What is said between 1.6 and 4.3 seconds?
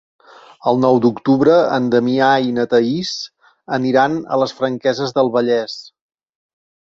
en Damià i na Thaís aniran